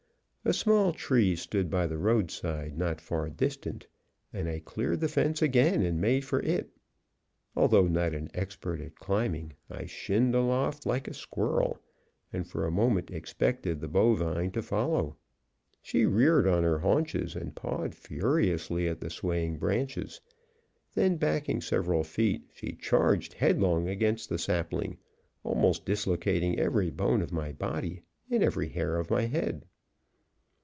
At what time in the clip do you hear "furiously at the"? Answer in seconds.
17.93-19.11